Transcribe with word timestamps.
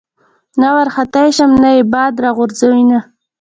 نه 0.61 0.69
ورختی 0.75 1.27
شم 1.35 1.51
نه 1.63 1.69
ئې 1.75 1.83
باد 1.93 2.13
را 2.23 2.31
غورځوېنه 2.37 2.99